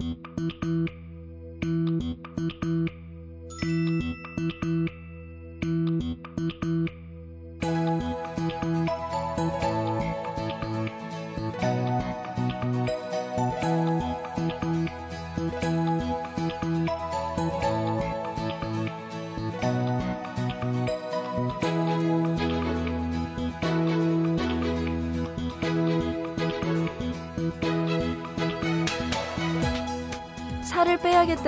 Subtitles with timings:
[0.00, 0.27] 살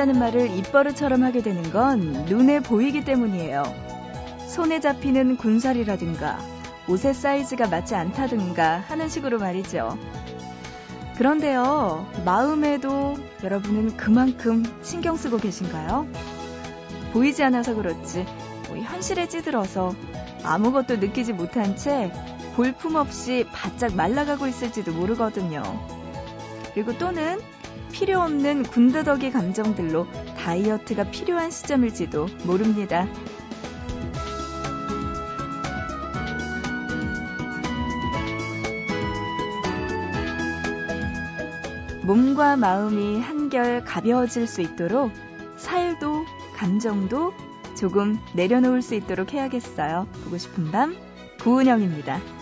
[0.00, 3.62] 을 빼야겠다는 말을 입버릇처럼 하게 되는 건 눈에 보이기 때문이에요.
[4.48, 6.38] 손에 잡히는 군살이라든가
[6.88, 9.98] 옷의 사이즈가 맞지 않다든가 하는 식으로 말이죠.
[11.16, 16.08] 그런데요, 마음에도 여러분은 그만큼 신경 쓰고 계신가요?
[17.12, 18.24] 보이지 않아서 그렇지,
[18.68, 19.94] 뭐 현실에 찌들어서
[20.42, 22.10] 아무것도 느끼지 못한 채
[22.56, 25.62] 볼품 없이 바짝 말라가고 있을지도 모르거든요.
[26.72, 27.38] 그리고 또는
[28.00, 30.06] 필요 없는 군더더기 감정들로
[30.38, 33.06] 다이어트가 필요한 시점일지도 모릅니다.
[42.02, 45.12] 몸과 마음이 한결 가벼워질 수 있도록
[45.58, 46.24] 살도
[46.56, 47.34] 감정도
[47.76, 50.06] 조금 내려놓을 수 있도록 해야겠어요.
[50.24, 50.96] 보고 싶은 밤
[51.40, 52.39] 구은영입니다.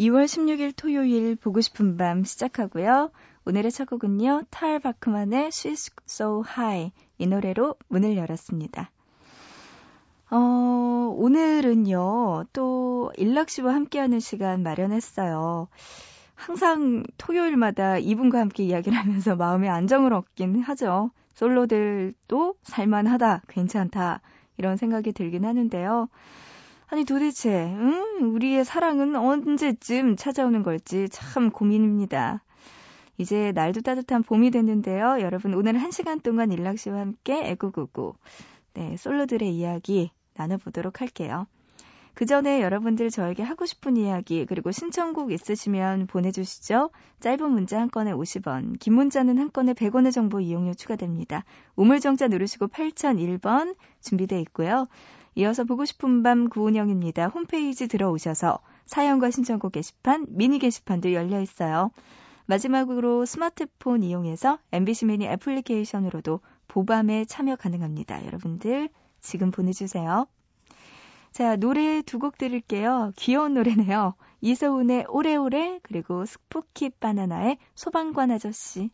[0.00, 3.10] 2월 16일 토요일 보고 싶은 밤 시작하고요.
[3.44, 4.44] 오늘의 첫 곡은요.
[4.48, 8.90] 탈 바크만의 She's So High 이 노래로 문을 열었습니다.
[10.30, 12.46] 어, 오늘은요.
[12.54, 15.68] 또 일락 씨와 함께하는 시간 마련했어요.
[16.34, 21.10] 항상 토요일마다 이분과 함께 이야기를 하면서 마음의 안정을 얻긴 하죠.
[21.34, 24.22] 솔로들도 살만하다, 괜찮다
[24.56, 26.08] 이런 생각이 들긴 하는데요.
[26.92, 28.34] 아니 도대체 응?
[28.34, 32.42] 우리의 사랑은 언제쯤 찾아오는 걸지 참 고민입니다.
[33.16, 35.20] 이제 날도 따뜻한 봄이 됐는데요.
[35.20, 38.14] 여러분 오늘 한 시간 동안 일락 씨와 함께 애구구구
[38.74, 41.46] 네 솔로들의 이야기 나눠보도록 할게요.
[42.14, 46.90] 그 전에 여러분들 저에게 하고 싶은 이야기 그리고 신청곡 있으시면 보내주시죠.
[47.20, 51.44] 짧은 문자 한 건에 50원, 긴 문자는 한 건에 100원의 정보 이용료 추가됩니다.
[51.76, 54.88] 우물정자 누르시고 8001번 준비되어 있고요.
[55.40, 57.28] 이어서 보고 싶은 밤 구은영입니다.
[57.28, 61.90] 홈페이지 들어오셔서 사연과 신청곡 게시판, 미니 게시판도 열려 있어요.
[62.44, 68.26] 마지막으로 스마트폰 이용해서 MBC 미니 애플리케이션으로도 보밤에 참여 가능합니다.
[68.26, 68.90] 여러분들
[69.20, 70.26] 지금 보내주세요.
[71.32, 73.12] 자, 노래 두 곡 들을게요.
[73.16, 74.14] 귀여운 노래네요.
[74.42, 78.90] 이서운의 오래오래 그리고 스푸키 바나나의 소방관 아저씨.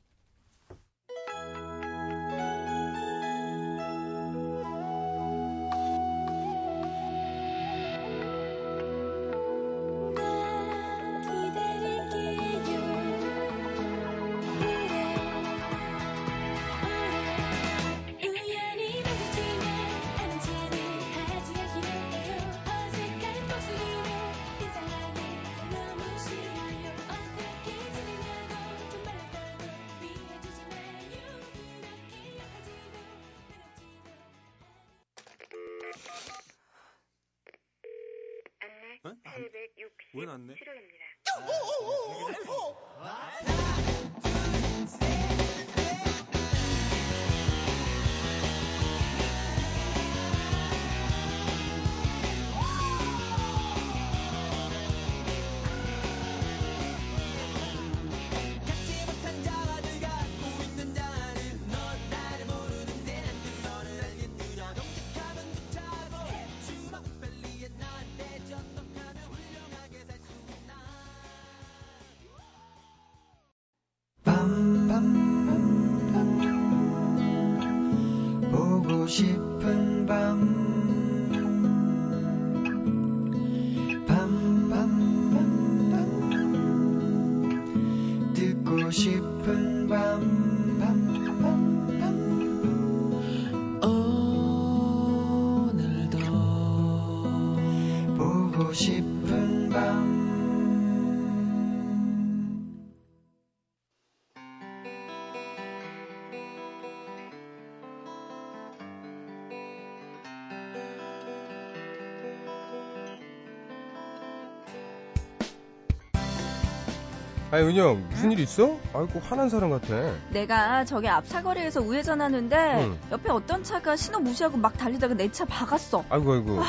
[117.52, 118.76] 아니 은영 무슨 일 있어?
[118.92, 119.88] 아이고 화난 사람 같아.
[120.30, 122.98] 내가 저기 앞 사거리에서 우회전하는데 응.
[123.12, 126.04] 옆에 어떤 차가 신호 무시하고 막 달리다가 내 차 박았어.
[126.08, 126.60] 아이고 아이고.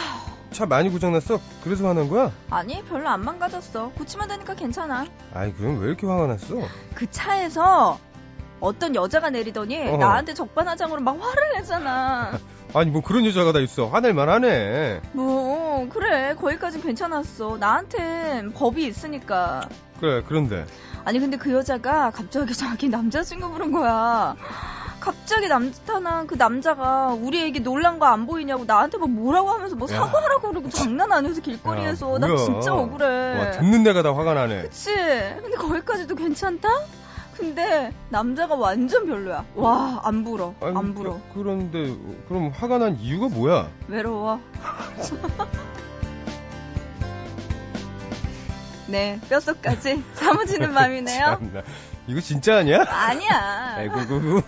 [0.51, 1.39] 차 많이 고장났어?
[1.63, 2.31] 그래서 화난 거야?
[2.49, 3.89] 아니 별로 안 망가졌어.
[3.97, 5.05] 고치면 되니까 괜찮아.
[5.33, 6.55] 아이 그럼 왜 이렇게 화가 났어?
[6.93, 7.99] 그 차에서
[8.59, 9.97] 어떤 여자가 내리더니 어.
[9.97, 12.31] 나한테 적반하장으로 막 화를 내잖아.
[12.73, 13.87] 아니 뭐 그런 여자가 다 있어.
[13.87, 15.01] 화낼 만 하네.
[15.13, 17.57] 뭐 그래 거기까진 괜찮았어.
[17.59, 19.67] 나한텐 법이 있으니까.
[19.99, 20.65] 그래 그런데
[21.05, 24.35] 아니 근데 그 여자가 갑자기 자기 남자친구 부른 거야.
[24.99, 29.87] 갑자기 나타난 그 남자가 우리 애기 놀란 거 안 보이냐고 나한테 뭐 뭐라고 하면서 뭐
[29.89, 29.95] 야.
[29.95, 32.35] 사과하라고 그러고 장난 아니어서 길거리에서 야, 나.
[32.35, 33.05] 진짜 억울해.
[33.39, 34.63] 와 듣는 내가 다 화가 나네.
[34.63, 34.93] 그치?
[34.93, 36.67] 근데 거기까지도 괜찮다?
[37.37, 39.45] 근데 남자가 완전 별로야.
[39.55, 40.55] 와, 안 불어.
[40.59, 41.19] 아니, 안 불어.
[41.35, 41.95] 그, 런데
[42.27, 43.69] 그럼 화가 난 이유가 뭐야?
[43.87, 44.39] 외로워.
[48.87, 51.25] 네, 뼛속까지 사무치는 맘이네요.
[51.39, 51.63] 참나.
[52.07, 52.85] 이거 진짜 아니야?
[52.87, 53.75] 아니야.
[53.77, 54.41] 아이고 구구.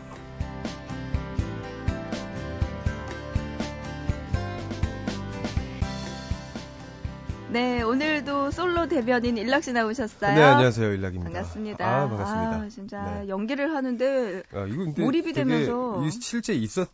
[7.52, 10.36] 네, 오늘도 솔로 대변인 일락 씨 나오셨어요.
[10.36, 11.32] 네 안녕하세요 일락입니다.
[11.32, 11.86] 반갑습니다.
[11.86, 12.56] 아 반갑습니다.
[12.62, 13.28] 아, 진짜 네.
[13.28, 16.04] 연기를 하는데 아, 이거 근데 몰입이 되면서.
[16.06, 16.90] 이 실제 있었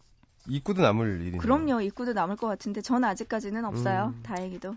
[0.47, 1.37] 있고도 남을 일이네.
[1.39, 4.13] 그럼요, 입구도 남을 것 같은데 전 아직까지는 없어요.
[4.15, 4.23] 음.
[4.23, 4.75] 다행히도.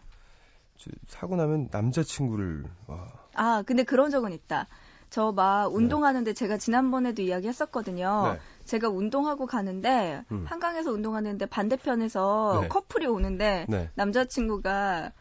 [0.78, 3.06] 저, 사고 나면 남자친구를 와.
[3.34, 4.66] 아, 근데 그런 적은 있다.
[5.10, 8.32] 저 막 운동하는데 제가 지난번에도 이야기했었거든요.
[8.34, 8.40] 네.
[8.64, 10.44] 제가 운동하고 가는데 음.
[10.46, 12.69] 한강에서 운동하는데 반대편에서 네.
[12.69, 13.90] 커플이 오는데 네.
[13.94, 15.12] 남자친구가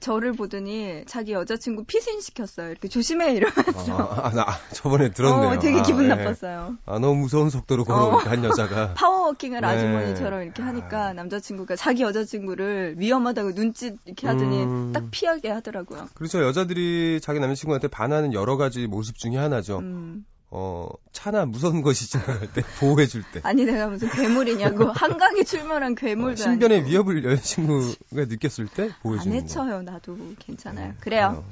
[0.00, 2.70] 저를 보더니 자기 여자친구 피신 시켰어요.
[2.70, 3.96] 이렇게 조심해 이러면서.
[3.96, 5.50] 아, 아, 나 아, 저번에 들었네요.
[5.50, 6.08] 어, 되게 아, 기분 예.
[6.08, 6.76] 나빴어요.
[6.86, 9.66] 아 너무 무서운 속도로 걸어오니까 한 여자가 파워워킹을 네.
[9.66, 14.92] 아주머니처럼 이렇게 하니까 남자친구가 자기 여자친구를 위험하다고 눈짓 이렇게 하더니 음.
[14.92, 16.08] 딱 피하게 하더라고요.
[16.14, 19.78] 그렇죠 여자들이 자기 남자친구한테 반하는 여러 가지 모습 중에 하나죠.
[19.78, 20.24] 음.
[20.50, 23.40] 어 차나 무서운 것이 지나갈 때 보호해줄 때.
[23.42, 26.90] 아니 내가 무슨 괴물이냐고 한강에 출몰한 어, 괴물도 신변의 아니고.
[26.90, 29.40] 위협을 여자친구가 느꼈을 때안 보여주는 거.
[29.42, 30.90] 해쳐요 나도 괜찮아요.
[30.90, 31.44] 음, 그래요.
[31.44, 31.50] 어.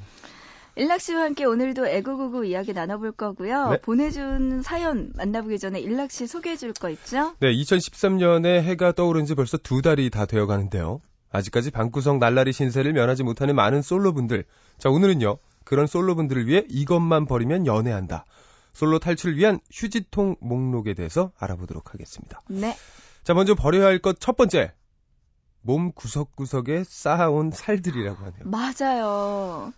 [0.77, 3.69] 일락 씨와 함께 오늘도 애구구구 이야기 나눠볼 거고요.
[3.69, 3.77] 네.
[3.81, 7.33] 보내준 사연 만나보기 전에 일락 씨 소개해 줄 거 있죠?
[7.39, 10.99] 네, 2013년에 해가 떠오른 지 벌써 두 달이 다 되어 가는데요.
[11.31, 14.43] 아직까지 방구석 날라리 신세를 면하지 못하는 많은 솔로분들.
[14.77, 15.37] 자, 오늘은요.
[15.63, 18.25] 그런 솔로분들을 위해 이것만 버리면 연애한다.
[18.75, 22.41] 솔로 탈출을 위한 휴지통 목록에 대해서 알아보도록 하겠습니다.
[22.49, 22.75] 네.
[23.23, 24.73] 자, 먼저 버려야 할 것 첫 번째.
[25.61, 28.43] 몸 구석구석에 쌓아온 살들이라고 하네요.
[28.43, 29.73] 맞아요.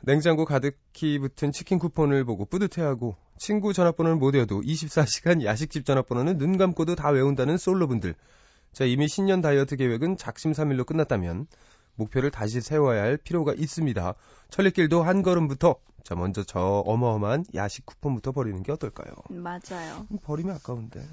[0.00, 6.56] 냉장고 가득히 붙은 치킨 쿠폰을 보고 뿌듯해하고 친구 전화번호를 못 외워도 24시간 야식집 전화번호는 눈
[6.56, 8.14] 감고도 다 외운다는 솔로분들.
[8.72, 11.46] 자, 이미 신년 다이어트 계획은 작심삼일로 끝났다면
[12.00, 14.14] 목표를 다시 세워야 할 필요가 있습니다.
[14.50, 19.14] 천리길도 한 걸음부터 자, 먼저 저 어마어마한 야식 쿠폰부터 버리는 게 어떨까요?
[19.28, 20.06] 맞아요.
[20.22, 21.06] 버리면 아까운데.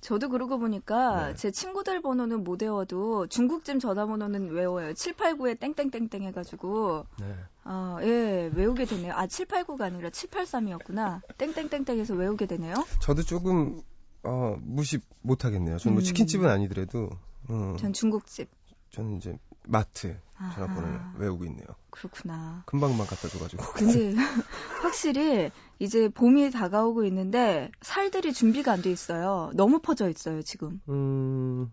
[0.00, 1.34] 저도 그러고 보니까 네.
[1.34, 4.94] 제 친구들 번호는 못 외워도 중국집 전화번호는 외워요.
[4.94, 7.34] 789에 땡땡땡땡 해가지고 네.
[7.64, 9.12] 아, 예, 외우게 되네요.
[9.12, 11.20] 아, 789가 아니라 783이었구나.
[11.36, 12.74] 땡땡땡땡해서 외우게 되네요.
[13.02, 13.82] 저도 조금
[14.22, 15.76] 어, 무시 못 하겠네요.
[15.76, 16.02] 저는 뭐 음.
[16.02, 17.10] 치킨집은 아니더라도
[17.50, 18.48] 어, 전 중국집.
[18.90, 19.36] 저는 이제
[19.66, 20.54] 마트 아하.
[20.54, 21.66] 전화번호를 외우고 있네요.
[21.90, 22.62] 그렇구나.
[22.66, 23.62] 금방만 갖다 줘가지고.
[23.74, 24.14] 근데
[24.82, 29.50] 확실히 이제 봄이 다가오고 있는데 살들이 준비가 안 돼 있어요.
[29.54, 30.80] 너무 퍼져 있어요, 지금.
[30.88, 31.70] 음,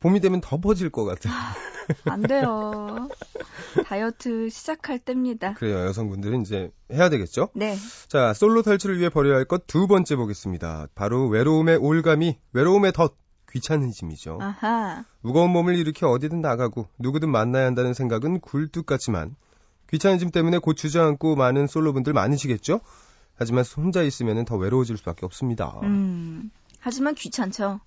[0.00, 1.32] 봄이 되면 더 퍼질 것 같아요.
[2.04, 3.08] 안 돼요.
[3.86, 5.54] 다이어트 시작할 때입니다.
[5.54, 5.80] 그래요.
[5.86, 7.48] 여성분들은 이제 해야 되겠죠?
[7.54, 7.76] 네.
[8.08, 10.88] 자, 솔로 탈출을 위해 버려야 할 것 두 번째 보겠습니다.
[10.94, 13.16] 바로 외로움의 올감이, 외로움의 덫,
[13.52, 14.38] 귀찮으심이죠.
[14.40, 15.04] 아하.
[15.20, 19.36] 무거운 몸을 일으켜 어디든 나가고 누구든 만나야 한다는 생각은 굴뚝 같지만
[19.90, 22.80] 귀찮으심 때문에 곧 주저앉고 많은 솔로분들 많으시겠죠?
[23.36, 25.80] 하지만 혼자 있으면 더 외로워질 수밖에 없습니다.
[25.82, 26.50] 음.
[26.80, 27.80] 하지만 귀찮죠.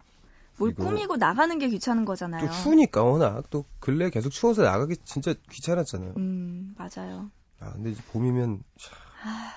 [0.57, 2.49] 뭘 꾸미고 나가는 게 귀찮은 또 거잖아요.
[2.49, 6.13] 추우니까 워낙 또 근래 계속 추워서 나가기 진짜 귀찮았잖아요.
[6.17, 7.29] 음, 맞아요.
[7.59, 8.95] 아 근데 이제 봄이면 차,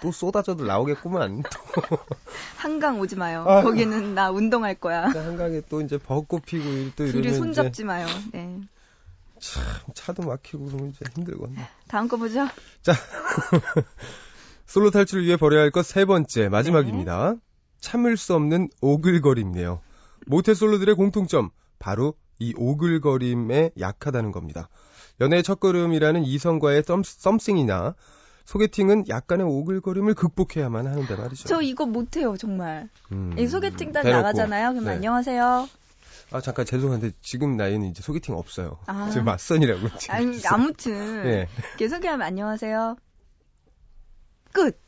[0.02, 1.42] 또 쏟아져도 나오겠구만.
[2.56, 3.44] 한강 오지 마요.
[3.46, 3.62] 아유.
[3.64, 5.12] 거기는 나 운동할 거야.
[5.12, 6.64] 또 한강에 또 이제 벚꽃 피고
[6.96, 8.06] 또 둘이 이러면 손잡지 마요.
[8.32, 8.60] 네.
[9.40, 9.62] 참
[9.94, 11.56] 차도 막히고 그러면 이제 힘들거든.
[11.86, 12.48] 다음 거 보죠.
[14.66, 17.34] 솔로 탈출을 위해 버려야 할 것 세 번째 마지막입니다.
[17.80, 19.80] 참을 수 없는 오글거림이네요.
[20.26, 24.68] 모태 솔로들의 공통점 바로 이 오글거림에 약하다는 겁니다.
[25.20, 27.94] 연애의 첫걸음이라는 이성과의 썸, 썸씽이나
[28.48, 31.46] 소개팅은 약간의 오글거림을 극복해야만 하는데 말이죠.
[31.46, 32.88] 저 이거 못해요, 정말.
[33.12, 34.22] 음, 이 소개팅 딱 대놓고.
[34.22, 34.70] 나가잖아요.
[34.70, 34.92] 그럼 네.
[34.92, 35.68] 안녕하세요.
[36.30, 38.78] 아 잠깐 죄송한데 지금 나이는 이제 소개팅 없어요.
[38.86, 39.10] 아.
[39.10, 40.14] 지금 맞선이라고 지금.
[40.14, 40.40] 아니.
[40.46, 41.26] 아무튼.
[41.26, 41.46] 예.
[41.68, 42.96] 이렇게 소개하면 안녕하세요.
[44.52, 44.80] 끝.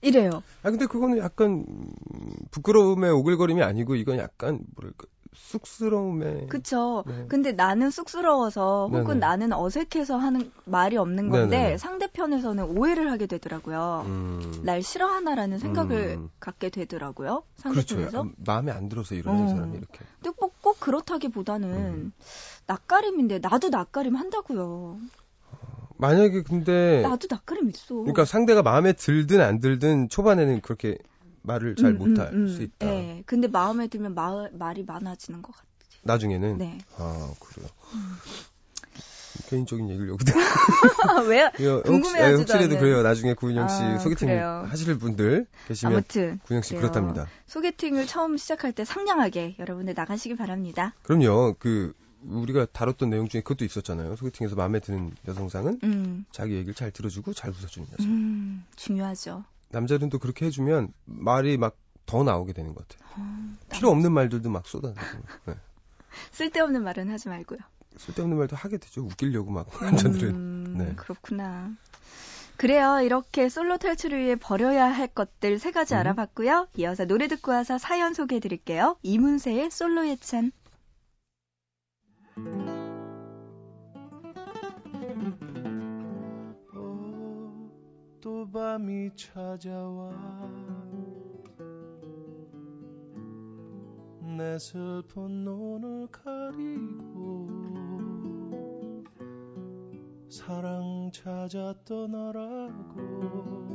[0.00, 0.44] 이래요.
[0.62, 7.04] 아 근데 그거는 약간 음, 부끄러움의 오글거림이 아니고 이건 약간 뭐랄까 쑥스러움의 그쵸.
[7.06, 7.26] 네.
[7.28, 9.20] 근데 나는 쑥스러워서 혹은 네네.
[9.20, 11.78] 나는 어색해서 하는 말이 없는 건데 네네네.
[11.78, 14.04] 상대편에서는 오해를 하게 되더라고요.
[14.06, 16.28] 음, 날 싫어하나라는 생각을 음.
[16.40, 17.42] 갖게 되더라고요.
[17.70, 17.96] 그렇죠.
[17.96, 18.22] 상대편에서.
[18.22, 19.48] 음, 마음에 안 들어서 이러는 어.
[19.48, 19.98] 사람이 이렇게.
[20.22, 22.12] 근데 뭐 꼭 그렇다기보다는 음.
[22.66, 25.00] 낯가림인데 나도 낯가림 한다고요.
[25.98, 27.94] 만약에 근데 나도 낯가림 있어.
[27.94, 28.00] 네.
[28.02, 30.98] 그러니까 상대가 마음에 들든 안 들든 초반에는 그렇게
[31.42, 32.48] 말을 잘 음, 못할 음, 음.
[32.48, 32.86] 수 있다.
[32.86, 33.22] 네.
[33.26, 35.68] 근데 마음에 들면 마, 말이 많아지는 것 같아요.
[36.04, 36.78] 나중에는 네.
[36.96, 37.68] 아 그래요.
[39.48, 40.32] 개인적인 얘기를 여기다.
[41.28, 41.50] 왜?
[41.58, 42.78] 이거 혹시, 궁금해하지도 예, 혹시라도 않은.
[42.78, 43.02] 그래요.
[43.02, 44.64] 나중에 구인영 씨 아, 소개팅 그래요.
[44.68, 46.82] 하실 분들 계시면 아무튼 구인영 씨 그래요.
[46.90, 47.26] 그렇답니다.
[47.46, 50.94] 소개팅을 처음 시작할 때 상냥하게 여러분들 나가시기 바랍니다.
[51.02, 51.56] 그럼요.
[51.58, 51.92] 그
[52.24, 54.16] 우리가 다뤘던 내용 중에 그것도 있었잖아요.
[54.16, 58.10] 소개팅에서 마음에 드는 여성상은 음, 자기 얘기를 잘 들어주고 잘 웃어주는 여성.
[58.10, 59.44] 음, 중요하죠.
[59.72, 61.76] 남자는 또 그렇게 해주면 말이 막
[62.06, 63.08] 더 나오게 되는 것 같아요.
[63.16, 65.00] 어, 필요 없는 말들도 막 쏟아내고
[65.46, 65.54] 네.
[66.32, 67.58] 쓸데없는 말은 하지 말고요.
[67.96, 69.02] 쓸데없는 말도 하게 되죠.
[69.02, 70.34] 웃기려고 막 남자들은.
[70.34, 70.94] 음, 네.
[70.96, 71.70] 그렇구나.
[72.56, 73.00] 그래요.
[73.00, 76.00] 이렇게 솔로 탈출을 위해 버려야 할 것들 세 가지 음.
[76.00, 76.68] 알아봤고요.
[76.76, 78.96] 이어서 노래 듣고 와서 사연 소개해 드릴게요.
[79.02, 80.52] 이문세의 솔로의 찬.
[88.32, 90.10] 또 밤이 찾아와.
[94.38, 97.50] 내 슬픈 눈을 가리고
[100.30, 103.71] 사랑 찾아 떠나라고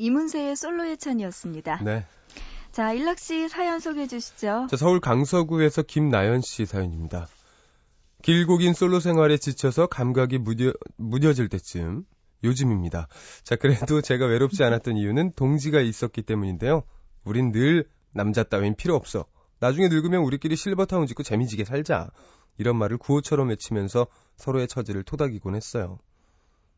[0.00, 1.82] 이문세의 솔로의 찬이었습니다.
[1.84, 2.06] 네.
[2.72, 4.66] 자, 일락 씨 사연 소개해 주시죠.
[4.70, 7.28] 자, 서울 강서구에서 김나연 씨 사연입니다.
[8.22, 12.04] 길고 긴 솔로 생활에 지쳐서 감각이 무뎌, 무뎌질 때쯤
[12.42, 13.08] 요즘입니다.
[13.44, 16.82] 자, 그래도 제가 외롭지 않았던 이유는 동지가 있었기 때문인데요.
[17.24, 19.26] 우린 늘 남자 따윈 필요 없어.
[19.58, 22.10] 나중에 늙으면 우리끼리 실버타운 짓고 재미지게 살자.
[22.56, 25.98] 이런 말을 구호처럼 외치면서 서로의 처지를 토닥이곤 했어요.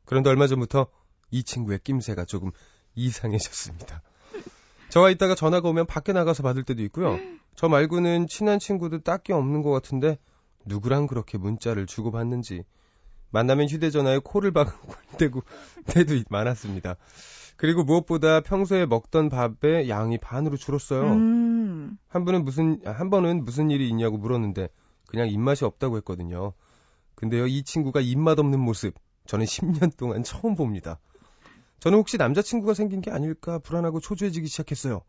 [0.06, 0.88] 그런데 얼마 전부터
[1.30, 2.50] 이 친구의 낌새가 조금
[2.94, 4.02] 이상해졌습니다.
[4.88, 7.18] 저와 있다가 전화가 오면 밖에 나가서 받을 때도 있고요.
[7.54, 10.18] 저 말고는 친한 친구도 딱히 없는 것 같은데
[10.64, 12.64] 누구랑 그렇게 문자를 주고받는지
[13.30, 15.42] 만나면 휴대전화에 코를 박고 대고
[15.86, 16.96] 때도 많았습니다.
[17.56, 21.12] 그리고 무엇보다 평소에 먹던 밥의 양이 반으로 줄었어요.
[21.12, 24.68] 음, 한 분은 무슨 한 번은 무슨 일이 있냐고 물었는데
[25.06, 26.52] 그냥 입맛이 없다고 했거든요.
[27.14, 28.94] 근데요 이 친구가 입맛 없는 모습
[29.26, 30.98] 저는 10년 동안 처음 봅니다.
[31.82, 35.00] 저는 혹시 남자친구가 생긴 게 아닐까 불안하고 초조해지기 시작했어요.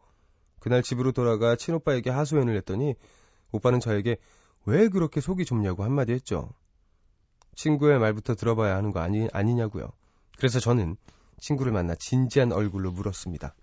[0.59, 2.95] 그날 집으로 돌아가 친오빠에게 하소연을 했더니
[3.51, 4.17] 오빠는 저에게
[4.65, 6.51] 왜 그렇게 속이 좁냐고 한마디 했죠.
[7.53, 9.91] 친구의 말부터 들어봐야 하는 거 아니, 아니냐고요.
[10.35, 10.97] 그래서 저는
[11.39, 13.53] 친구를 만나 진지한 얼굴로 물었습니다.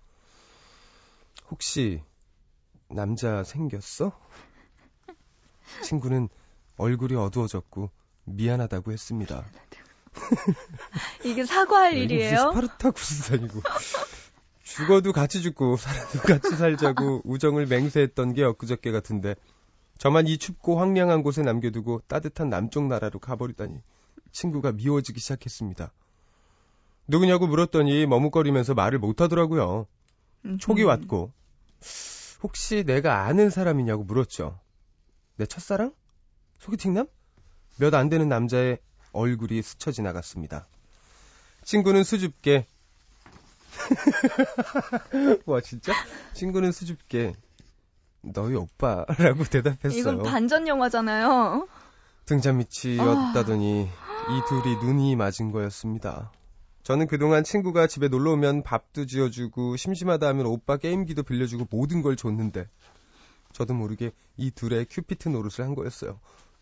[1.51, 2.05] 혹시
[2.87, 4.13] 남자 생겼어?
[5.83, 6.29] 친구는
[6.77, 7.91] 얼굴이 어두워졌고
[8.27, 9.45] 미안하다고 했습니다.
[11.25, 12.31] 이게 사과할 이게 일이에요?
[12.31, 13.63] 무슨 스파르타쿠스 아니고
[14.63, 19.35] 죽어도 같이 죽고 살아도 같이 살자고 우정을 맹세했던 게 엊그저께 같은데
[19.99, 23.83] 저만 이 춥고 황량한 곳에 남겨두고 따뜻한 남쪽 나라로 가버리다니
[24.33, 25.93] 친구가 미워지기 시작했습니다.
[27.09, 29.87] 누구냐고 물었더니 머뭇거리면서 말을 못하더라고요.
[30.59, 30.87] 촉이 음.
[30.87, 31.33] 왔고
[32.43, 34.59] 혹시 내가 아는 사람이냐고 물었죠.
[35.37, 35.93] 내 첫사랑?
[36.59, 37.07] 소개팅남?
[37.79, 38.79] 몇 안 되는 남자의
[39.13, 40.67] 얼굴이 스쳐 지나갔습니다.
[41.65, 42.67] 친구는 수줍게
[45.47, 45.93] 와 진짜?
[46.35, 47.35] 친구는 수줍게
[48.23, 49.99] 너희 오빠라고 대답했어요.
[49.99, 51.69] 이건 반전 영화잖아요.
[52.27, 53.31] 등잔 밑이 아.
[53.31, 56.31] 었다더니 이 둘이 눈이 맞은 거였습니다.
[56.83, 62.17] 저는 그동안 친구가 집에 놀러 오면 밥도 지어주고 심심하다 하면 오빠 게임기도 빌려주고 모든 걸
[62.17, 62.69] 줬는데
[63.53, 66.19] 저도 모르게 이 둘의 큐피트 노릇을 한 거였어요.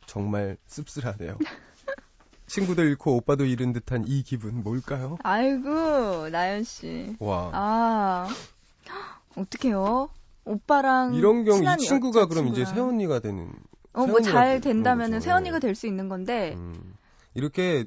[0.07, 1.39] 정말 씁쓸하네요.
[2.49, 5.19] 친구도 잃고 오빠도 잃은 듯한 이 기분 뭘까요?
[5.23, 7.15] 아이고, 나연 씨.
[7.21, 8.29] 와 아,
[9.37, 10.09] 어떡해요?
[10.45, 12.53] 오빠랑 이런 경우 이 친구가 그럼 여자친구랑.
[12.53, 13.53] 이제 새언니가 되는
[13.93, 15.21] 어, 뭐 새언니가 잘 된다면은.
[15.21, 16.95] 새언니가 될 수 있는 건데 음,
[17.35, 17.85] 이렇게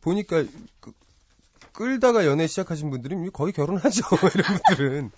[0.00, 0.44] 보니까
[0.80, 0.92] 끄-
[1.72, 4.02] 끌다가 연애 시작하신 분들이 거의 결혼하죠.
[4.34, 5.10] 이런 분들은.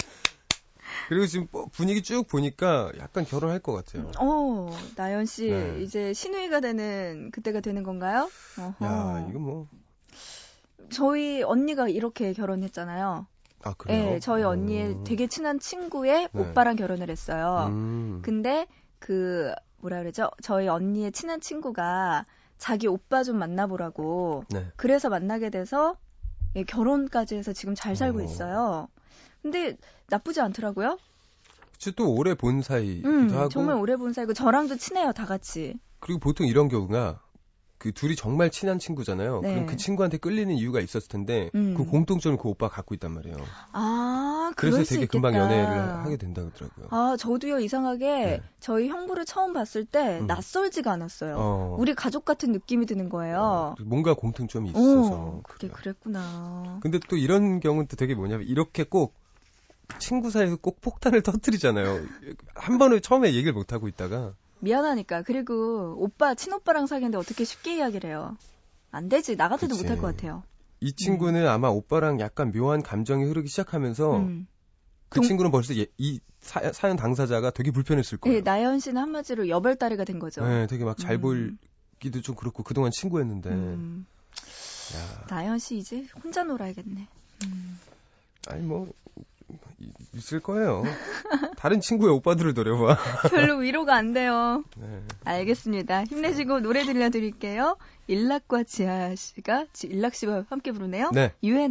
[1.12, 4.10] 그리고 지금 뭐 분위기 쭉 보니까 약간 결혼할 것 같아요.
[4.18, 5.82] 어, 나연 씨 네.
[5.82, 8.30] 이제 신우이가 되는 그때가 되는 건가요?
[8.58, 8.86] 어허.
[8.86, 9.68] 야, 이거 뭐
[10.88, 13.26] 저희 언니가 이렇게 결혼했잖아요.
[13.62, 14.04] 아, 그래요?
[14.12, 15.04] 네, 저희 언니의 음.
[15.04, 16.40] 되게 친한 친구의 네.
[16.40, 17.66] 오빠랑 결혼을 했어요.
[17.68, 18.20] 음.
[18.22, 18.66] 근데
[18.98, 19.52] 그
[19.82, 20.30] 뭐라 그러죠?
[20.42, 22.24] 저희 언니의 친한 친구가
[22.56, 24.66] 자기 오빠 좀 만나보라고 네.
[24.76, 25.98] 그래서 만나게 돼서
[26.56, 28.22] 예, 결혼까지 해서 지금 잘 살고 어.
[28.22, 28.88] 있어요.
[29.42, 29.76] 근데
[30.08, 30.98] 나쁘지 않더라고요.
[31.74, 35.74] 혹시 또 오래 본 사이기도 음, 하고 정말 오래 본 사이고 저랑도 친해요, 다 같이.
[35.98, 37.20] 그리고 보통 이런 경우가
[37.82, 39.40] 그 둘이 정말 친한 친구잖아요.
[39.40, 39.54] 네.
[39.54, 41.74] 그럼 그 친구한테 끌리는 이유가 있었을 텐데 음.
[41.76, 43.36] 그 공통점을 그 오빠가 갖고 있단 말이에요.
[43.72, 45.10] 아, 그래서 되게 있겠다.
[45.10, 46.86] 금방 연애를 하게 된다 그러더라고요.
[46.90, 48.42] 아, 저도요 이상하게 네.
[48.60, 50.28] 저희 형부를 처음 봤을 때 음.
[50.28, 51.34] 낯설지가 않았어요.
[51.36, 51.76] 어.
[51.76, 53.40] 우리 가족 같은 느낌이 드는 거예요.
[53.40, 55.14] 어, 뭔가 공통점이 있어서.
[55.14, 55.72] 어, 그게 그래요.
[55.74, 56.78] 그랬구나.
[56.82, 59.14] 근데 또 이런 경우는 또 되게 뭐냐면 이렇게 꼭
[59.98, 62.04] 친구 사이에서 꼭 폭탄을 터뜨리잖아요.
[62.54, 65.22] 한 번은 처음에 얘기를 못 하고 있다가 미안하니까.
[65.22, 68.36] 그리고 오빠, 친오빠랑 사귀는데 어떻게 쉽게 이야기를 해요?
[68.90, 69.36] 안 되지.
[69.36, 69.82] 나 같아도 그치.
[69.82, 70.42] 못할 것 같아요.
[70.80, 74.46] 이 친구는 아마 오빠랑 약간 묘한 감정이 흐르기 시작하면서 음.
[75.08, 78.36] 그 동- 친구는 벌써 예- 이 사, 연 당사자가 되게 불편했을 거예요.
[78.38, 80.44] 예, 나연 씨는 한마디로 여벌다리가 된 거죠.
[80.46, 81.58] 네, 되게 막잘 음.
[82.00, 83.50] 보이기도 좀 그렇고 그동안 친구였는데.
[83.50, 84.06] 음,
[84.96, 87.06] 야, 나연 씨 이제 혼자 놀아야겠네.
[87.46, 87.78] 음.
[88.48, 89.22] 아니 뭐 이-
[90.14, 90.82] 있을 거예요.
[91.56, 92.96] 다른 친구의 오빠들을 노려봐.
[93.30, 94.64] 별로 위로가 안 돼요.
[94.76, 95.02] 네.
[95.24, 96.04] 알겠습니다.
[96.04, 97.76] 힘내시고 노래 들려드릴게요.
[98.06, 101.10] 일락과 지아 씨가 지- 일락 씨와 함께 부르네요.
[101.12, 101.32] 네.
[101.42, 101.68] You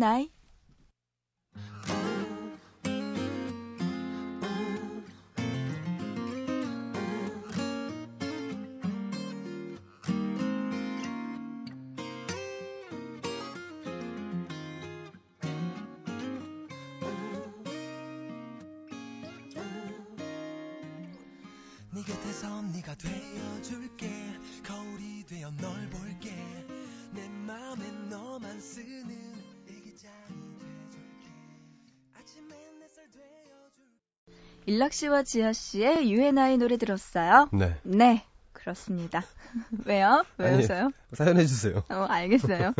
[34.71, 37.49] 일락 씨와 지아 씨의 You and I 노래 들었어요.
[37.51, 37.75] 네.
[37.83, 39.21] 네, 그렇습니다.
[39.85, 40.23] 왜요?
[40.37, 40.91] 왜 아니, 웃어요?
[41.11, 41.83] 사연해 주세요.
[41.89, 42.73] 어, 알겠어요.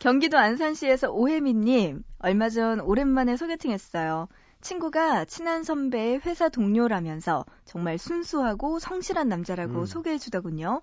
[0.00, 4.28] 경기도 안산시에서 오혜미님, 얼마 전 오랜만에 소개팅 했어요.
[4.60, 9.86] 친구가 친한 선배의 회사 동료라면서 정말 순수하고 성실한 남자라고 음.
[9.86, 10.82] 소개해주더군요.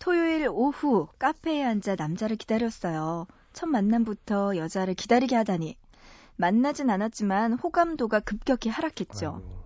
[0.00, 3.26] 토요일 오후 카페에 앉아 남자를 기다렸어요.
[3.54, 5.78] 첫 만남부터 여자를 기다리게 하다니.
[6.36, 9.40] 만나진 않았지만 호감도가 급격히 하락했죠.
[9.42, 9.61] 아이고.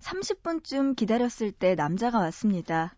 [0.00, 2.94] 30분쯤 기다렸을 때 남자가 왔습니다.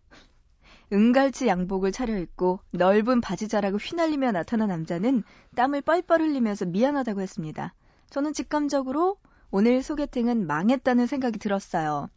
[0.91, 5.23] 은갈치 양복을 차려입고 넓은 바지자락을 휘날리며 나타난 남자는
[5.55, 7.73] 땀을 뻘뻘 흘리면서 미안하다고 했습니다.
[8.09, 9.17] 저는 직감적으로
[9.49, 12.09] 오늘 소개팅은 망했다는 생각이 들었어요.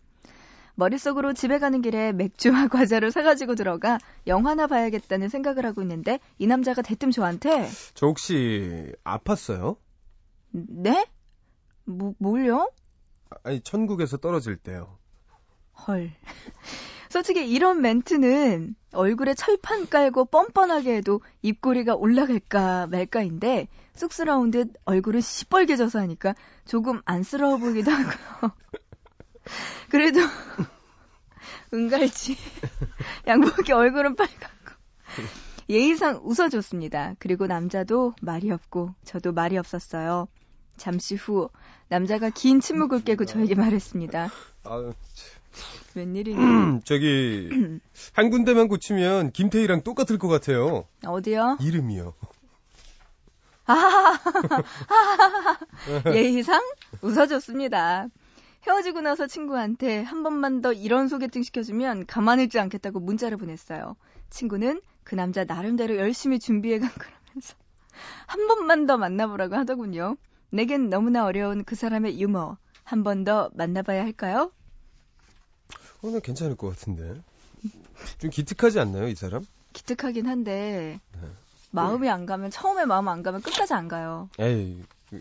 [0.74, 6.82] 머릿속으로 집에 가는 길에 맥주와 과자를 사가지고 들어가 영화나 봐야겠다는 생각을 하고 있는데 이 남자가
[6.82, 9.78] 대뜸 저한테 저 혹시 아팠어요?
[10.50, 11.06] 네?
[11.84, 12.70] 뭐, 뭘요?
[13.42, 14.98] 아니 천국에서 떨어질 때요.
[15.86, 16.12] 헐.
[17.08, 25.98] 솔직히 이런 멘트는 얼굴에 철판 깔고 뻔뻔하게 해도 입꼬리가 올라갈까 말까인데 쑥스러운 듯 얼굴은 시뻘개져서
[26.00, 26.34] 하니까
[26.66, 28.52] 조금 안쓰러워 보이기도 하고요.
[29.90, 30.20] 그래도
[31.72, 32.36] 은갈치
[33.26, 34.74] 양복이 얼굴은 빨갛고
[35.68, 37.14] 예의상 웃어줬습니다.
[37.18, 40.28] 그리고 남자도 말이 없고 저도 말이 없었어요.
[40.76, 41.48] 잠시 후
[41.88, 44.30] 남자가 긴 침묵을 깨고 저에게 말했습니다.
[44.64, 44.92] 아,
[45.94, 46.80] 웬일이니?
[46.84, 47.48] 저기
[48.12, 50.84] 한 군데만 고치면 김태희랑 똑같을 것 같아요.
[51.04, 51.58] 어디요?
[51.60, 52.14] 이름이요.
[56.14, 56.62] 예의상
[57.02, 58.08] 웃어줬습니다.
[58.66, 63.96] 헤어지고 나서 친구한테 한 번만 더 이런 소개팅 시켜주면 가만히 있지 않겠다고 문자를 보냈어요.
[64.30, 67.54] 친구는 그 남자 나름대로 열심히 준비해간 거라면서
[68.26, 70.16] 한 번만 더 만나보라고 하더군요.
[70.50, 72.56] 내겐 너무나 어려운 그 사람의 유머.
[72.84, 74.52] 한 번 더 만나봐야 할까요?
[76.02, 77.20] 오늘 괜찮을 것 같은데.
[78.18, 79.44] 좀 기특하지 않나요, 이 사람?
[79.72, 81.28] 기특하긴 한데 네.
[81.72, 84.28] 마음이 안 가면 처음에 마음 안 가면 끝까지 안 가요.
[84.38, 84.78] 에이,
[85.10, 85.20] 그,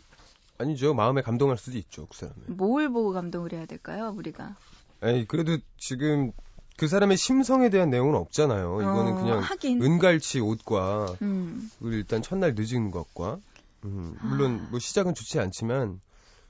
[0.60, 0.94] 아니죠.
[0.94, 2.44] 마음에 감동할 수도 있죠, 그 사람은.
[2.58, 4.56] 뭘 보고 감동을 해야 될까요, 우리가?
[5.04, 6.32] 에이, 그래도 지금
[6.78, 8.82] 그 사람의 심성에 대한 내용은 없잖아요.
[8.82, 9.82] 이거는 어, 그냥 하긴.
[9.82, 11.72] 은갈치 옷과 음.
[11.82, 13.40] 일단 첫날 늦은 것과
[13.86, 14.28] 음, 아.
[14.28, 16.02] 물론 뭐 시작은 좋지 않지만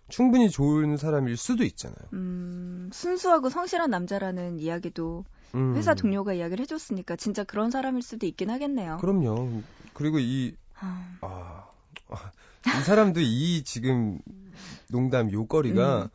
[0.09, 1.97] 충분히 좋은 사람일 수도 있잖아요.
[2.13, 8.49] 음, 순수하고 성실한 남자라는 이야기도 음, 회사 동료가 이야기를 해줬으니까 진짜 그런 사람일 수도 있긴
[8.49, 8.97] 하겠네요.
[9.01, 9.63] 그럼요.
[9.93, 11.65] 그리고 이 아, 아,
[12.09, 12.31] 아,
[12.79, 14.19] 이 사람도 이 지금
[14.89, 16.09] 농담 요거리가 음.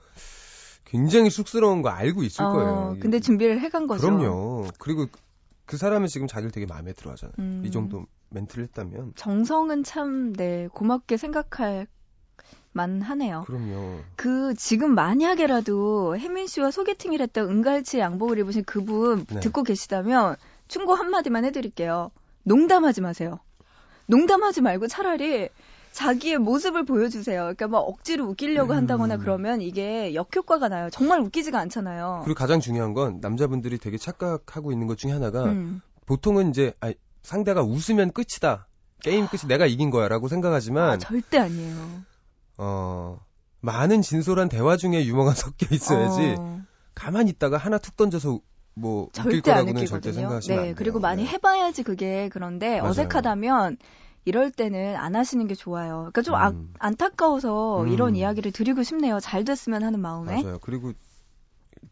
[0.84, 2.96] 굉장히 쑥스러운 거 알고 있을 어, 거예요.
[3.00, 4.02] 근데 준비를 해간 거죠.
[4.02, 4.68] 그럼요.
[4.78, 5.06] 그리고
[5.70, 7.36] 그 사람은 지금 자기를 되게 마음에 들어 하잖아요.
[7.38, 7.62] 음.
[7.64, 9.12] 이 정도 멘트를 했다면.
[9.14, 11.86] 정성은 참, 네, 고맙게 생각할
[12.72, 13.44] 만 하네요.
[13.46, 14.00] 그럼요.
[14.16, 19.38] 그 지금 만약에라도 혜민 씨와 소개팅을 했던 은갈치 양복을 입으신 그분 네.
[19.38, 20.34] 듣고 계시다면
[20.66, 22.10] 충고 한마디만 해드릴게요.
[22.42, 23.38] 농담하지 마세요.
[24.06, 25.50] 농담하지 말고 차라리
[25.92, 27.40] 자기의 모습을 보여주세요.
[27.40, 28.76] 그러니까 막 억지로 웃기려고 음.
[28.76, 30.88] 한다거나 그러면 이게 역효과가 나요.
[30.90, 32.22] 정말 웃기지가 않잖아요.
[32.24, 35.80] 그리고 가장 중요한 건 남자분들이 되게 착각하고 있는 것 중에 하나가 음.
[36.06, 38.66] 보통은 이제 아, 상대가 웃으면 끝이다.
[39.02, 41.76] 게임 끝이 내가 이긴 거야라고 생각하지만 아, 절대 아니에요.
[42.58, 43.20] 어
[43.60, 46.60] 많은 진솔한 대화 중에 유머가 섞여 있어야지 어,
[46.94, 48.40] 가만히 있다가 하나 툭 던져서
[48.74, 49.86] 뭐 웃길 절대 안 거라고는.
[49.86, 50.74] 절대 생각하시면 네, 안 돼요.
[50.76, 51.30] 그리고 많이 네.
[51.30, 52.90] 해봐야지 그게 그런데 맞아요.
[52.90, 53.78] 어색하다면
[54.24, 56.10] 이럴 때는 안 하시는 게 좋아요.
[56.12, 56.72] 그러니까 좀 아- 음.
[56.78, 57.88] 안타까워서 음.
[57.88, 59.18] 이런 이야기를 드리고 싶네요.
[59.20, 60.42] 잘 됐으면 하는 마음에.
[60.42, 60.58] 맞아요.
[60.60, 60.92] 그리고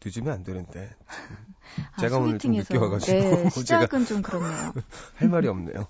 [0.03, 0.89] 늦으면 안 되는데
[1.95, 2.51] 아, 제가 오늘 좀.
[2.53, 4.73] 늦게 와가지고 네, 시작은 좀 그렇네요.
[5.17, 5.87] 할 말이 없네요.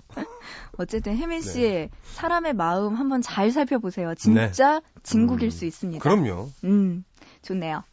[0.78, 1.90] 어쨌든 혜민 씨 네.
[2.14, 4.16] 사람의 마음 한번 잘 살펴보세요.
[4.16, 6.02] 진짜 진국일 음, 수 있습니다.
[6.02, 6.50] 그럼요.
[6.64, 7.04] 음,
[7.42, 7.84] 좋네요.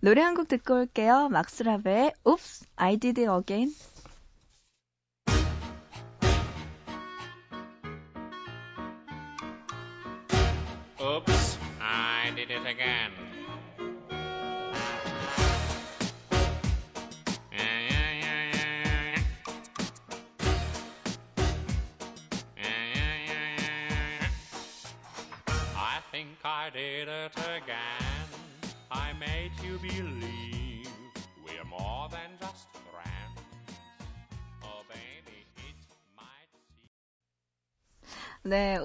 [0.00, 1.28] 노래 한 곡 듣고 올게요.
[1.30, 3.74] 막스라베의 Oops, I Did It Again.
[22.94, 23.16] Yeah,
[23.58, 24.28] yeah.
[25.76, 28.28] I think I did it again.
[28.90, 30.88] I made you believe
[31.44, 33.38] we're more than just friends.
[34.64, 35.76] Oh, baby, it
[36.16, 38.50] might seem.
[38.50, 38.78] 네,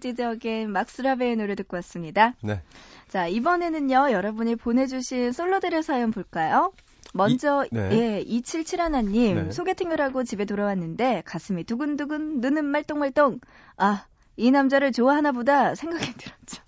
[0.00, 2.34] Did It Again 막스라베의 노래 듣고 왔습니다.
[2.42, 2.62] 네.
[3.08, 6.72] 자, 이번에는요, 여러분이 보내주신 솔로들의 사연 볼까요?
[7.14, 7.88] 먼저, 이- 네.
[7.92, 9.50] 예, 2771님, 네.
[9.50, 13.40] 소개팅을 하고 집에 돌아왔는데, 가슴이 두근두근, 눈은 말똥말똥.
[13.78, 14.04] 아,
[14.36, 16.62] 이 남자를 좋아하나 보다 생각이 들었죠.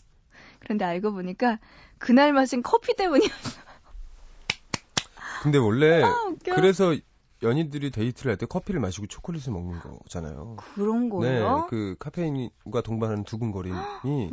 [0.60, 1.58] 그런데 알고 보니까,
[1.98, 3.60] 그날 마신 커피 때문이었어요.
[5.42, 6.14] 근데 원래 아.
[6.44, 6.94] 그래서
[7.42, 10.56] 연인들이 데이트를 할 때 커피를 마시고 초콜릿을 먹는 거잖아요.
[10.74, 11.66] 그런 네, 거예요?
[11.68, 13.76] 그 카페인과 동반하는 두근거림이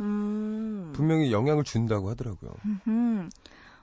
[0.00, 0.92] 음.
[0.94, 2.52] 분명히 영향을 준다고 하더라고요.
[2.86, 3.30] 음.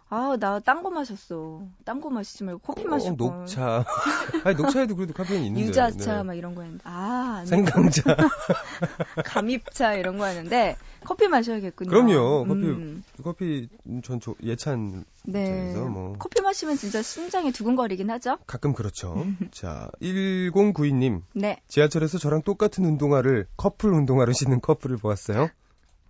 [0.07, 1.63] 아, 나 딴 거 마셨어.
[1.83, 3.15] 딴 거 마시지 말고 커피 어, 마시고.
[3.15, 3.83] 녹차.
[4.45, 5.67] 아니 녹차에도 그래도 카페인이 있는데.
[5.67, 6.23] 유자차 네.
[6.23, 6.83] 막 이런 거 했는데.
[6.85, 8.03] 아, 아니, 생강차.
[9.25, 11.89] 감입차 이런 거 하는데 커피 마셔야겠군요.
[11.89, 12.45] 그럼요.
[12.47, 13.69] 커피 음, 커피
[14.03, 15.73] 전 조- 예찬 네.
[15.75, 16.15] 뭐.
[16.19, 18.37] 커피 마시면 진짜 심장이 두근거리긴 하죠.
[18.45, 19.25] 가끔 그렇죠.
[19.51, 21.21] 자, 1092님.
[21.33, 21.59] 네.
[21.67, 25.49] 지하철에서 저랑 똑같은 운동화를 커플 운동화를 신는 커플을 보았어요.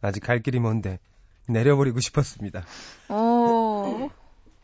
[0.02, 1.00] 아직 갈 길이 먼데
[1.48, 2.64] 내려버리고 싶었습니다.
[3.10, 4.10] 어.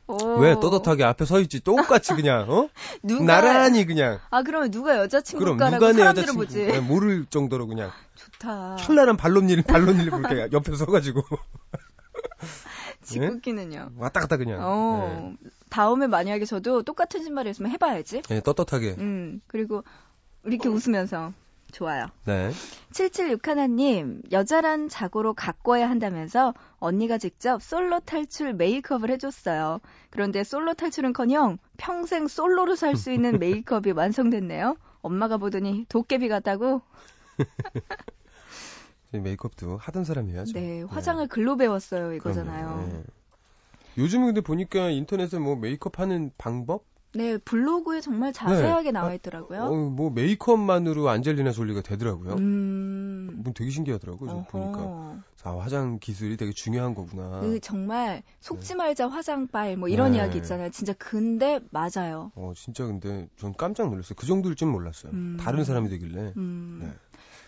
[0.08, 0.40] 어.
[0.40, 2.70] 왜 떳떳하게 앞에 서 있지 똑같이 그냥 어?
[3.02, 6.48] 누가 나란히 그냥 아 그러면 누가 그럼 여자친구가라고 누가 내 여자친구.
[6.48, 8.76] 네, 모를 정도로 그냥 좋다.
[8.78, 11.22] 현란한 발론일 발론일 이렇게 옆에 서가지고
[13.04, 13.92] 직구기는요.
[13.98, 15.34] 왔다 갔다 그냥 어.
[15.70, 18.24] 다음에 만약에 저도 똑같은 신발이 있으면 해봐야지.
[18.24, 19.42] 네, 네, 떳떳하게 음.
[19.48, 19.84] 그리고
[20.44, 21.34] 이렇게 웃으면서
[21.72, 22.06] 좋아요.
[22.26, 22.52] 네
[22.92, 29.80] 776 하나님, 여자란 자고로 가꿔야 한다면서 언니가 직접 솔로 탈출 메이크업을 해줬어요.
[30.10, 34.76] 그런데 솔로 탈출은 커녕 평생 솔로로 살 수 있는 메이크업이 완성됐네요.
[35.02, 36.82] 엄마가 보더니 도깨비 같다고.
[39.12, 40.54] 메이크업도 하던 사람이 해야죠.
[40.54, 42.90] 네, 화장을 글로 배웠어요 이거잖아요.
[42.92, 43.04] 네.
[43.98, 46.86] 요즘 근데 보니까 인터넷에 뭐 메이크업 하는 방법?
[47.14, 48.92] 네, 블로그에 정말 자세하게 네.
[48.92, 49.64] 나와 있더라고요.
[49.64, 52.36] 어, 뭐 메이크업만으로 안젤리나 졸리가 되더라고요.
[52.36, 53.30] 음.
[53.44, 54.30] 뭐 되게 신기하더라고요.
[54.30, 55.20] 좀 보니까.
[55.44, 57.40] 아, 화장 기술이 되게 중요한 거구나.
[57.42, 60.18] 그 정말 속지 말자 화장 빨 뭐 이런 네.
[60.18, 60.70] 이야기 있잖아요.
[60.70, 62.32] 진짜 근데 맞아요.
[62.36, 64.16] 어, 진짜 근데 전 깜짝 놀랐어요.
[64.16, 65.12] 그 정도일 줄 몰랐어요.
[65.14, 65.38] 음.
[65.40, 66.34] 다른 사람이 되길래.
[66.38, 66.80] 음.
[66.82, 66.94] 네.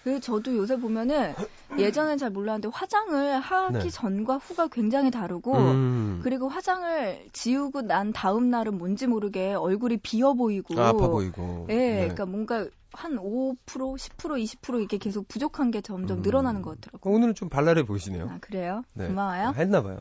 [0.03, 1.33] 그리고 저도 요새 보면은
[1.77, 3.89] 예전엔 잘 몰랐는데 화장을 하기 네.
[3.89, 6.19] 전과 후가 굉장히 다르고 음.
[6.23, 11.67] 그리고 화장을 지우고 난 다음 날은 뭔지 모르게 얼굴이 비어 보이고 아, 아파 보이고.
[11.69, 11.95] 예, 네.
[11.99, 16.21] 그러니까 뭔가 한 5%, 10%, 20% 이게 계속 부족한 게 점점 음.
[16.21, 17.15] 늘어나는 것 어, 같더라고요.
[17.15, 18.29] 오늘은 좀 발랄해 보이시네요.
[18.29, 18.83] 아, 그래요?
[18.93, 19.07] 네.
[19.07, 19.47] 고마워요.
[19.47, 19.99] 아, 했나 봐요.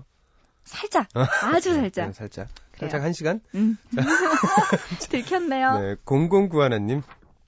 [0.64, 1.08] 살짝.
[1.14, 2.06] 아주 살짝.
[2.08, 2.48] 네, 살짝.
[2.72, 2.90] 그래요.
[2.90, 3.40] 살짝 한 시간?
[3.54, 3.78] 음.
[5.10, 5.78] 들켰네요.
[5.78, 7.02] 네, 0091님.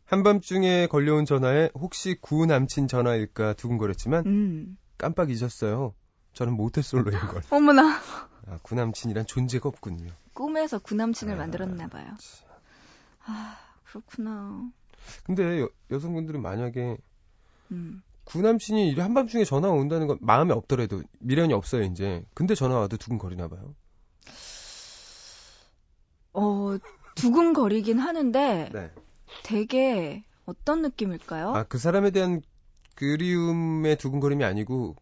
[0.06, 4.78] 한밤중에 걸려온 전화에 혹시 구 남친 전화일까 두근거렸지만 음.
[4.98, 5.94] 깜빡 잊었어요.
[6.34, 7.42] 저는 모태솔로인 걸.
[7.50, 7.98] 어머나.
[8.46, 10.10] 아, 구 남친이란 존재가 없군요.
[10.34, 12.06] 꿈에서 구남친을 아, 만들었나 봐요.
[13.24, 14.70] 아, 그렇구나.
[15.24, 16.96] 근데 여, 여성분들은 만약에
[17.70, 18.02] 음.
[18.24, 22.24] 구 남친이 이래 한밤중에 전화 가 온다는 건 마음에 없더라도 미련이 없어요 이제.
[22.34, 23.74] 근데 전화 와도 두근거리나 봐요.
[26.32, 26.76] 어,
[27.14, 28.90] 두근거리긴 하는데 네.
[29.44, 31.54] 되게 어떤 느낌일까요?
[31.54, 32.42] 아 그 사람에 대한
[32.96, 34.96] 그리움의 두근거림이 아니고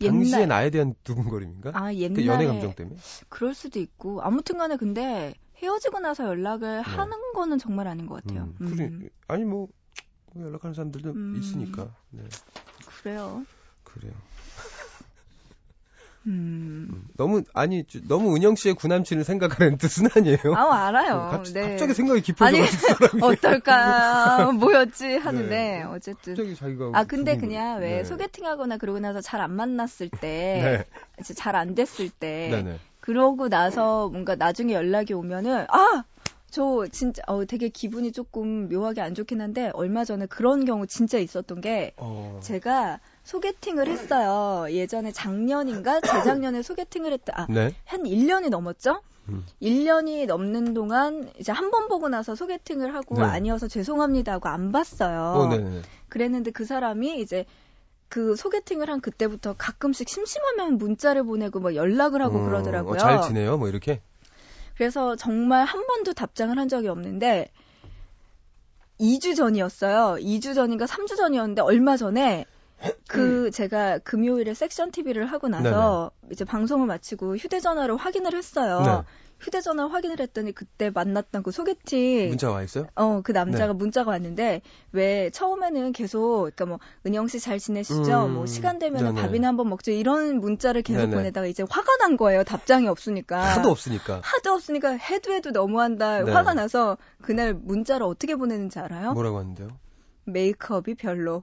[0.00, 1.70] 당시의 옛날- 나에 대한 두근거림인가?
[1.74, 2.98] 아, 그 옛날에 연애 감정 때문에?
[3.28, 6.82] 그럴 수도 있고 아무튼 간에 근데 헤어지고 나서 연락을 네.
[6.82, 8.52] 하는 거는 정말 아닌 것 같아요.
[8.60, 8.90] 음, 그래,
[9.28, 9.68] 아니 뭐
[10.36, 11.34] 연락하는 사람들도 음.
[11.36, 11.96] 있으니까.
[12.10, 12.24] 네,
[13.00, 13.46] 그래요.
[13.84, 14.12] 그래요.
[16.26, 16.88] 음.
[16.90, 20.54] 음, 너무 아니 주- 너무 은영 씨의 구남친을 생각하는 뜻은 아니에요.
[20.56, 21.28] 아, 알아요.
[21.30, 21.70] 갑, 네.
[21.70, 22.66] 갑자기 생각이 깊어져가지고
[22.98, 25.82] 사람이 어떨까 뭐였지 하는데 네.
[25.84, 27.36] 어쨌든 갑자기 자기가 아 근데.
[27.36, 28.04] 그냥 왜 네.
[28.04, 30.84] 소개팅하거나 그러고 나서 잘 안 만났을 때
[31.20, 32.78] 네, 잘안 됐을 때 네, 네.
[33.00, 36.02] 그러고 나서 뭔가 나중에 연락이 오면은 아!
[36.50, 41.18] 저 진짜 어 되게 기분이 조금 묘하게 안 좋긴 한데 얼마 전에 그런 경우 진짜
[41.18, 44.72] 있었던 게 어, 제가 소개팅을 했어요.
[44.72, 47.32] 예전에 작년인가 재작년에 소개팅을 했다.
[47.42, 47.74] 아, 네.
[47.84, 49.00] 한 1년이 넘었죠?
[49.28, 49.44] 음.
[49.60, 53.24] 1년이 넘는 동안 이제 한 번 보고 나서 소개팅을 하고 네.
[53.24, 55.20] 아니어서 죄송합니다 하고 안 봤어요.
[55.20, 55.82] 어, 네, 네.
[56.08, 57.44] 그랬는데 그 사람이 이제
[58.08, 62.94] 그 소개팅을 한 그때부터 가끔씩 심심하면 문자를 보내고 뭐 연락을 하고 어, 그러더라고요.
[62.94, 63.58] 어, 잘 지내요?
[63.58, 64.00] 뭐 이렇게.
[64.76, 67.50] 그래서 정말 한 번도 답장을 한 적이 없는데
[69.00, 70.22] 2주 전이었어요.
[70.22, 72.44] 2주 전인가 3주 전이었는데 얼마 전에
[73.08, 78.82] 그 제가 금요일에 섹션 TV를 하고 나서 이제 방송을 마치고 휴대전화를 확인을 했어요.
[78.84, 79.12] 네.
[79.38, 82.86] 휴대전화 확인을 했더니 그때 만났던 그 소개팅 문자 와 있어요?
[82.94, 83.72] 어, 그 남자가 네.
[83.74, 88.26] 문자가 왔는데, 왜, 처음에는 계속, 그니까 뭐, 은영 씨 잘 지내시죠?
[88.26, 89.14] 음, 뭐, 시간 되면.
[89.14, 89.90] 밥이나 한번 먹죠?
[89.90, 91.14] 이런 문자를 계속 네네.
[91.14, 92.44] 보내다가 이제 화가 난 거예요.
[92.44, 93.38] 답장이 없으니까.
[93.38, 94.20] 하도 없으니까.
[94.24, 96.24] 하도 없으니까 해도 해도 너무한다.
[96.24, 96.32] 네.
[96.32, 99.12] 화가 나서 그날 문자를 어떻게 보내는지 알아요?
[99.12, 99.68] 뭐라고 하는데요?
[100.24, 101.42] 메이크업이 별로.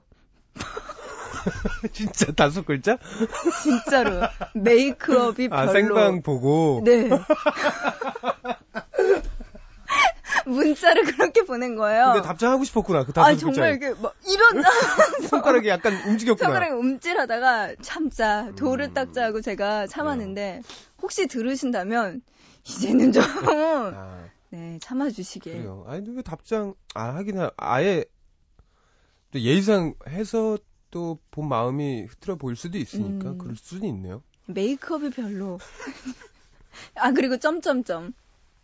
[1.92, 2.98] 진짜 다섯 글자?
[3.62, 4.20] 진짜로.
[4.54, 5.60] 메이크업이 별로.
[5.60, 6.82] 아, 생방 보고.
[6.84, 7.08] 네.
[10.46, 12.12] 문자를 그렇게 보낸 거예요.
[12.12, 13.04] 근데 답장하고 싶었구나.
[13.04, 13.40] 그 다섯 아, 글자.
[13.46, 14.62] 정말 이게 막 이런
[15.30, 16.46] 손가락이 약간 움직였구나.
[16.48, 18.94] 손가락이 움찔하다가 참자 돌을 음.
[18.94, 20.62] 닦자 하고 제가 참았는데
[21.02, 22.20] 혹시 들으신다면
[22.66, 25.52] 이제는 좀 아, 네, 참아 주시길.
[25.52, 25.84] 그래요.
[25.88, 28.04] 아니, 왜 답장, 아, 하긴, 하- 아예,
[29.32, 30.58] 또 예의상 해서
[30.94, 33.38] 또 본 마음이 흐트러 보일 수도 있으니까, 음.
[33.38, 34.22] 그럴 수는 있네요.
[34.46, 35.58] 메이크업이 별로.
[36.94, 38.12] 아 그리고 점점점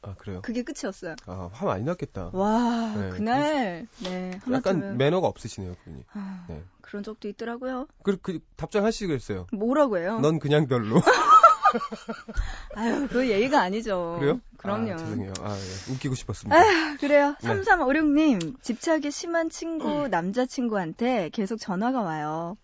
[0.03, 0.41] 아, 그래요?
[0.43, 1.17] 그게 끝이었어요.
[1.27, 2.31] 아, 화 많이 났겠다.
[2.33, 6.05] 와 네, 그날 네 약간 매너가 없으시네요, 그분이.
[6.13, 6.63] 아, 네.
[6.81, 7.89] 그런 적도 있더라고요.
[8.05, 9.47] 그, 그, 답장하시지 그랬어요.
[9.53, 10.21] 뭐라고 해요?
[10.21, 11.01] 넌 그냥 별로.
[12.75, 14.17] 아유 그 예의가 아니죠.
[14.19, 14.41] 그래요?
[14.57, 14.93] 그럼요.
[14.93, 15.33] 아, 죄송해요.
[15.41, 15.93] 아, 예.
[15.93, 16.57] 웃기고 싶었습니다.
[16.57, 17.35] 아, 그래요.
[17.43, 17.49] 네.
[17.49, 22.57] 3356님, 집착이 심한 친구, 남자친구한테 계속 전화가 와요.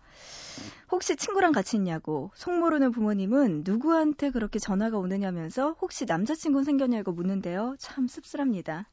[0.91, 7.75] 혹시 친구랑 같이 있냐고, 속 모르는 부모님은 누구한테 그렇게 전화가 오느냐면서 혹시 남자친구 생겼냐고 묻는데요.
[7.77, 8.89] 참 씁쓸합니다.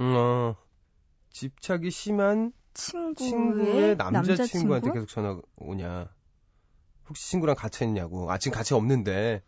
[0.00, 0.56] 음, 어,
[1.30, 4.92] 집착이 심한 친구의, 친구의 남자친구한테 남자친구?
[4.92, 6.08] 계속 전화 오냐.
[7.10, 8.30] 혹시 친구랑 같이 있냐고.
[8.32, 9.42] 아, 지금 같이 없는데.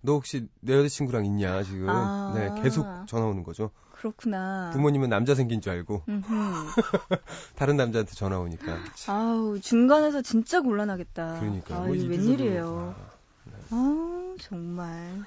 [0.00, 1.88] 너 혹시 내 여자친구랑 있냐, 지금.
[1.88, 2.32] 아.
[2.34, 3.70] 네, 계속 전화 오는 거죠.
[3.92, 4.70] 그렇구나.
[4.74, 6.02] 부모님은 남자 생긴 줄 알고.
[7.56, 8.78] 다른 남자한테 전화 오니까.
[9.08, 11.40] 아우, 중간에서 진짜 곤란하겠다.
[11.40, 11.74] 그러니까.
[11.76, 12.94] 아, 이거 웬일이에요.
[12.98, 13.14] 아.
[13.70, 15.22] 아 정말.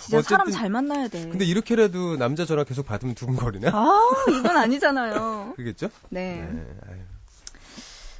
[0.00, 1.28] 진짜 어쨌든- 사람 잘 만나야 돼.
[1.28, 3.70] 근데 이렇게라도 남자 전화 계속 받으면 두근거리나?
[3.72, 5.54] 아, 이건 아니잖아요.
[5.56, 5.88] 그겠죠?
[6.10, 6.42] 네.
[6.88, 6.98] 아유.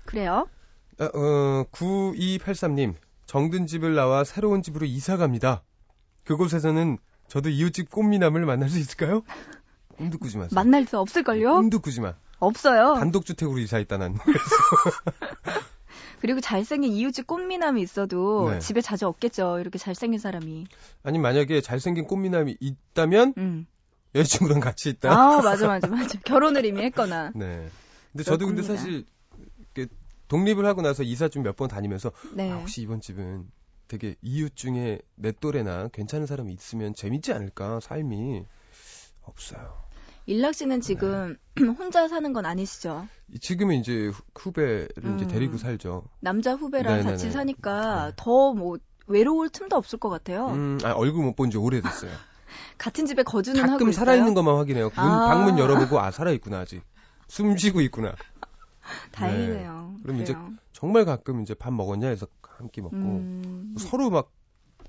[0.05, 0.48] 그래요?
[0.99, 2.95] 아, 어, 9283님,
[3.27, 5.63] 정든 집을 나와 새로운 집으로 이사 갑니다.
[6.25, 9.23] 그곳에서는 저도 이웃집 꽃미남을 만날 수 있을까요?
[9.97, 10.51] 꿈도 꾸지 마세요.
[10.55, 11.55] 만날 수 없을걸요?
[11.55, 12.15] 꿈도 꾸지 마.
[12.39, 12.95] 없어요.
[12.95, 14.15] 단독주택으로 이사했다, 난.
[16.21, 18.59] 그리고 잘생긴 이웃집 꽃미남이 있어도 네.
[18.59, 19.61] 집에 자주 없겠죠.
[19.61, 20.67] 이렇게 잘생긴 사람이.
[21.05, 23.67] 아니, 만약에 잘생긴 꽃미남이 있다면, 음.
[24.15, 25.13] 여자친구랑 같이 있다.
[25.13, 26.19] 아, 맞아, 맞아, 맞아.
[26.25, 27.31] 결혼을 이미 했거나.
[27.37, 27.69] 네.
[28.13, 28.83] 근데 저도 근데 그렇습니다.
[28.83, 29.05] 사실,
[30.29, 32.51] 독립을 하고 나서 이사 좀 몇 번 다니면서, 네.
[32.51, 33.47] 아, 혹시 이번 집은
[33.88, 38.45] 되게 이웃 중에 내 또래나 괜찮은 사람이 있으면 재밌지 않을까, 삶이.
[39.23, 39.87] 없어요.
[40.27, 41.64] 일락 씨는 지금 네.
[41.79, 43.07] 혼자 사는 건 아니시죠?
[43.41, 45.29] 지금은 이제 후- 후배를 이제 음.
[45.29, 46.05] 데리고 살죠.
[46.21, 47.11] 남자 후배랑 네네네.
[47.11, 48.12] 같이 사니까 네.
[48.17, 50.49] 더뭐 외로울 틈도 없을 것 같아요.
[50.49, 52.11] 음, 아, 얼굴 못 본 지 오래됐어요.
[52.79, 54.05] 같은 집에 거주는 하고 가끔 있어요.
[54.05, 54.91] 살아있는 것만 확인해요.
[54.95, 55.27] 문, 아.
[55.29, 56.83] 방문 열어보고, 아, 살아있구나, 아직.
[57.27, 58.14] 숨 쉬고 있구나.
[59.12, 59.94] 다행이네요.
[59.96, 60.03] 네.
[60.03, 60.53] 그럼 이제 그래요.
[60.72, 62.96] 정말 가끔 이제 밥 먹었냐 해서 한 끼 먹고.
[62.96, 64.31] 음, 서로 막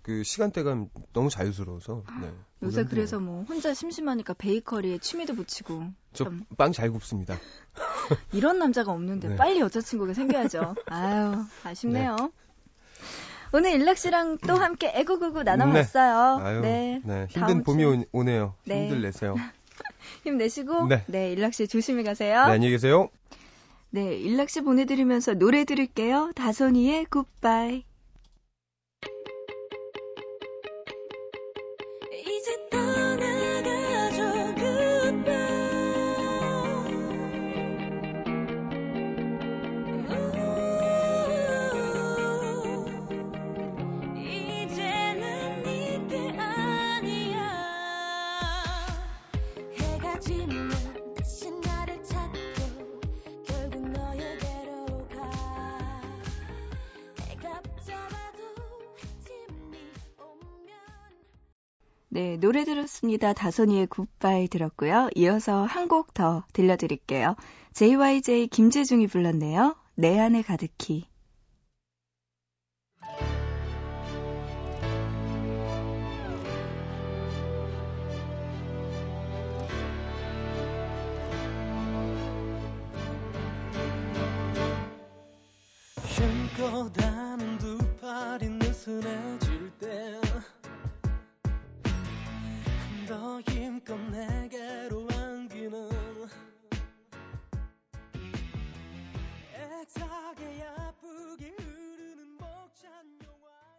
[0.02, 2.04] 그 시간대가 너무 자유스러워서.
[2.22, 2.32] 네.
[2.64, 5.84] 요새 그래서 뭐 혼자 심심하니까 베이커리에 취미도 붙이고
[6.14, 6.46] 참.
[6.50, 7.36] 저빵 잘 굽습니다.
[8.32, 9.36] 이런 남자가 없는데 네.
[9.36, 10.74] 빨리 여자친구가 생겨야죠.
[10.88, 12.16] 아유 아쉽네요.
[13.52, 16.40] 오늘 일락 씨랑 또 함께 애구구구 나눠봤어요.
[16.44, 17.02] 아유, 네.
[17.04, 18.84] 네, 힘든 봄이 주- 오, 네요 네.
[18.84, 19.36] 힘들 내세요.
[20.24, 21.04] 힘내시고 네.
[21.08, 22.40] 네 일락 씨 조심히 네, 가세요.
[22.40, 23.10] 안녕히 계세요.
[23.92, 26.32] 네 일락 씨 보내드리면서 노래 들을게요.
[26.36, 27.89] 다선이의 굿바이.
[62.12, 63.34] 네, 노래 들었습니다.
[63.34, 65.10] 다선이의 굿바이 들었고요.
[65.16, 67.36] 이어서 한 곡 더 들려드릴게요.
[67.74, 69.76] JYJ 김재중이 불렀네요.
[69.96, 71.08] 내 안에 가득히.
[86.06, 89.39] 힘껏 하는 두 팔이 느슨해
[93.48, 95.90] 힘껏 내게로 안기는
[99.54, 102.92] 애타게 아프게 흐르는 벅찬
[103.24, 103.70] 영화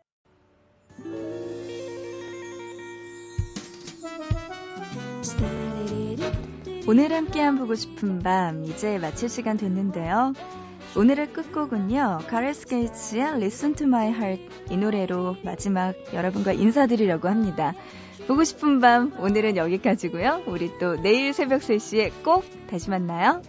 [6.88, 10.32] 오늘 함께한 보고 싶은 밤 이제 마칠 시간 됐는데요.
[10.96, 12.18] 오늘의 끝곡은요.
[12.26, 17.74] 가레스 게이츠의 Listen to My Heart 이 노래로 마지막 여러분과 인사드리려고 합니다.
[18.26, 20.42] 보고 싶은 밤 오늘은 여기까지고요.
[20.46, 23.40] 우리 또 내일 새벽 3시에 꼭 다시 만나요.